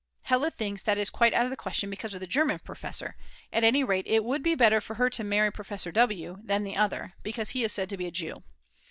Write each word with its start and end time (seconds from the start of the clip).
Hella 0.23 0.49
thinks 0.49 0.81
that 0.81 0.97
is 0.97 1.11
quite 1.11 1.31
out 1.31 1.43
of 1.45 1.51
the 1.51 1.55
question 1.55 1.91
because 1.91 2.15
of 2.15 2.19
the 2.21 2.25
German 2.25 2.57
professor; 2.57 3.15
at 3.53 3.63
any 3.63 3.83
rate 3.83 4.07
it 4.07 4.23
would 4.23 4.41
be 4.41 4.55
better 4.55 4.81
for 4.81 4.95
her 4.95 5.11
to 5.11 5.23
marry 5.23 5.51
Professor 5.51 5.91
W. 5.91 6.39
than 6.43 6.63
the 6.63 6.75
other, 6.75 7.13
because 7.21 7.51
he 7.51 7.63
is 7.63 7.71
said 7.71 7.87
to 7.91 7.97
be 7.97 8.07
a 8.07 8.11
Jew. 8.11 8.41